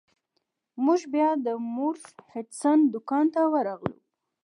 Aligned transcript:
موږ 0.85 1.01
بیا 1.13 1.29
د 1.45 1.47
مورس 1.75 2.05
هډسن 2.31 2.79
دکان 2.93 3.25
ته 3.33 3.41
ورغلو. 3.53 3.95